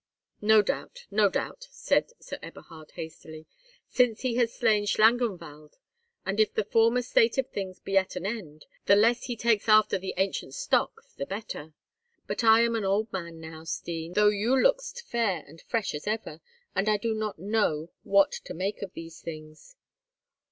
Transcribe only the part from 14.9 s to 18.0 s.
fair and fresh as ever, and I do not know